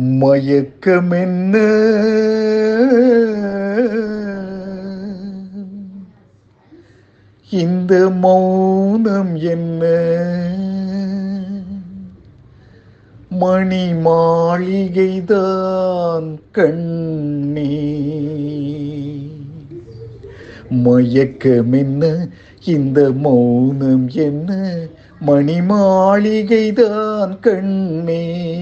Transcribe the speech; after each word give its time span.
மயக்கமென்ன. 0.00 1.56
இந்த 7.50 8.10
மௌனம் 8.10 9.36
என்ன? 9.36 9.84
மணி 13.28 13.92
மாளிகைதான் 13.92 16.38
கண்ணே. 16.52 18.02
மயக்கமென்ன 20.70 22.28
இந்த 22.64 23.12
மௌனம் 23.12 24.08
என்ன? 24.08 24.76
மணி 25.20 25.60
மாளிகைதான் 25.60 27.40
கண்ணே. 27.40 28.54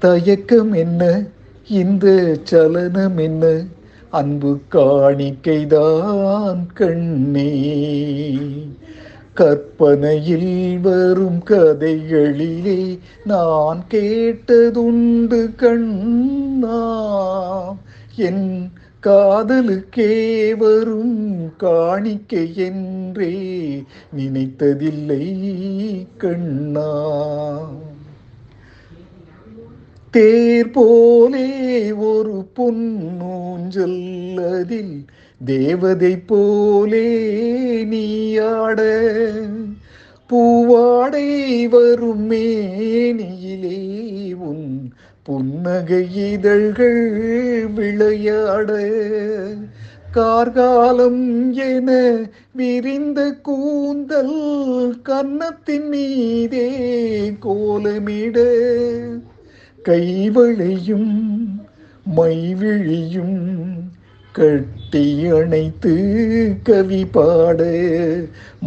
தயக்கம் 0.00 0.72
என்ன? 0.72 1.22
இந்த 1.68 2.36
சலனம் 2.44 3.16
என்ன? 3.16 3.64
அன்பு 4.10 4.58
காணிக்கைதான் 4.72 6.66
கண்ணே. 6.74 7.78
கற்பனையில் 9.34 10.78
வரும் 10.82 11.42
கதைகளிலே 11.44 12.98
நான் 13.24 13.84
கேட்டதுண்டு 13.90 15.54
கண்ணா. 15.54 16.82
என் 18.16 18.72
காதலுக்கே 19.02 20.56
வரும் 20.56 21.52
காணிக்கை 21.56 22.56
என்றே 22.56 23.38
நினைத்ததில்லை 24.16 25.36
கண்ணா. 26.16 27.08
தேர் 30.10 30.70
போலே 30.70 31.92
ஒரு 31.92 32.46
பொன்னூஞ்சல் 32.56 34.00
அதில் 34.60 35.04
தேவதை 35.44 36.16
போலே 36.16 37.34
நீயாட 37.84 39.08
பூவாடை 40.30 41.68
வரும் 41.68 42.30
மேனியிலே 42.30 43.78
உன் 44.34 44.92
புன்னகை 45.22 46.32
இதழ்கள் 46.32 47.68
விளையாட. 47.74 48.78
கார்காலம் 50.10 51.52
என 51.52 52.18
விரிந்த 52.52 53.32
கூந்தல் 53.42 55.00
கன்னத்தின் 55.02 55.88
மீதே 55.88 56.70
கோலமிட. 57.40 58.38
கைவளையும் 59.82 61.38
மைவிழியும் 62.16 63.58
கட்டி 64.32 65.26
அணைத்து 65.26 66.56
கவி 66.62 67.04
பாட 67.04 67.64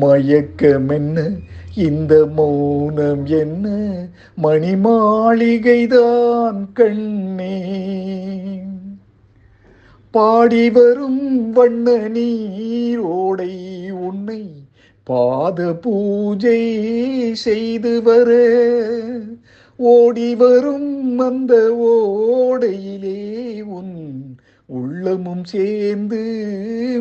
மயக்கமென்ன 0.00 1.30
இந்த 1.74 2.26
மௌனம் 2.26 3.26
என்ன? 3.26 3.96
மணிமாளிகைதான் 4.42 6.72
கண்ணே. 6.72 7.62
பாடி 10.10 10.70
வரும் 10.70 11.52
வண்ண 11.52 11.90
நீரோடை 11.90 13.90
உன்னை 13.90 14.50
பாத 15.04 15.72
பூஜை 15.72 17.34
செய்து 17.34 18.02
வர. 18.02 18.36
ஓடி 19.80 20.34
வரும் 20.34 21.18
அந்த 21.18 21.54
ஓடையிலே 21.78 23.62
உன் 23.62 24.36
உள்ளமும் 24.66 25.44
சேர்ந்து 25.44 26.20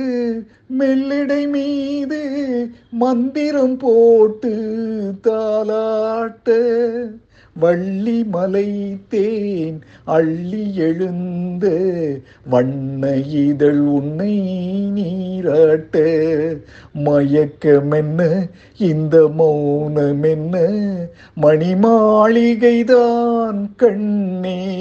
மெல்லிடை 0.78 1.48
மீது 1.48 2.21
மந்திரம் 2.91 3.76
போட்டு 3.76 4.53
தாளாட்ட. 5.22 6.59
வள்ளி 7.57 8.25
மலை 8.25 8.99
தேன் 9.09 9.83
அள்ளி 10.05 10.77
எழுந்த 10.77 11.69
வண்ண 12.47 13.17
இதழ் 13.17 13.79
உன்னை 13.79 14.89
நீராட்ட 14.89 15.99
மயக்கமென்ன 16.95 18.49
இந்த 18.79 19.31
மௌனமென்ன 19.39 20.59
மணிமாளிகைதான் 21.43 23.77
கண்ணே. 23.77 24.81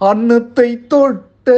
அன்னத்தை 0.00 0.86
தொட்ட 0.86 1.52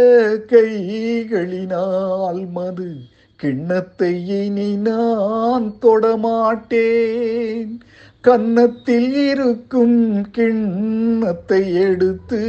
கைகளினால் 0.50 2.50
மது 2.50 2.96
கிண்ணத்தை 3.36 4.26
இனி 4.26 4.76
நான் 4.76 5.78
தொடமாட்டேன் 5.78 7.80
கன்னத்தில் 8.28 9.12
இருக்கும் 9.30 9.98
கிண்ணத்தை 10.30 11.60
எடுத்து 11.84 12.40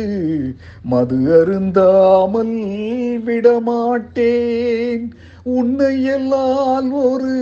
மது 0.83 1.17
அருந்தாமல் 1.37 2.55
விடமாட்டேன். 3.27 5.05
உன்னையெல்லால் 5.57 6.89
ஒரு 7.05 7.35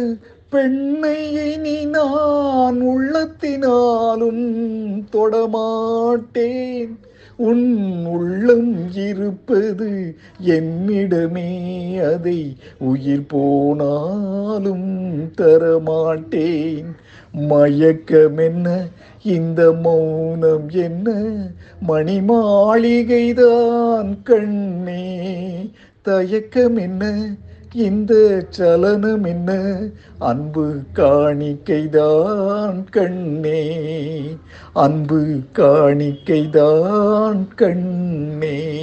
பெண்ணை 0.49 1.19
இனி 1.47 1.79
நான் 1.85 2.79
உள்ளத்தினாலும் 2.93 4.45
தொடமாட்டேன். 5.15 6.93
உன் 7.49 7.67
உள்ளம் 8.05 8.75
இருப்பது 9.07 9.89
என்னிடமே 10.47 11.51
அதை 12.11 12.39
உயிர் 12.91 13.27
போனாலும் 13.27 14.87
தரமாட்டேன். 15.37 16.89
மயக்கமென்ன? 17.33 18.89
இந்த 19.23 19.71
மௌனம் 19.71 20.69
என்ன? 20.69 21.37
மணி 21.81 22.19
மாளிகைதான் 22.19 24.23
கண்ணே. 24.23 25.69
தயக்கம் 26.01 26.75
என்ன 26.75 27.35
இந்த 27.73 28.45
சலனம் 28.49 29.23
என்ன 29.23 29.77
அன்பு 30.17 30.79
காணிக்கைதான் 30.95 32.83
கண்ணே. 32.91 33.75
அன்பு 34.73 35.39
காணிக்கைதான் 35.53 37.47
கண்ணே. 37.55 38.75